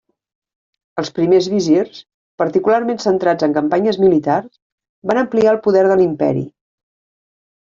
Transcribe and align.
Els 1.01 1.11
primers 1.17 1.49
visirs 1.55 1.99
particularment 2.43 3.03
centrats 3.05 3.47
en 3.49 3.55
campanyes 3.59 4.01
militars, 4.05 4.53
van 5.13 5.23
ampliar 5.27 5.53
el 5.57 5.61
poder 5.69 5.85
de 5.93 5.99
l'imperi. 6.01 6.45